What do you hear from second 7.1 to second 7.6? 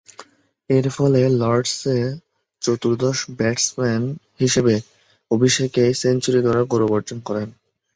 করেন।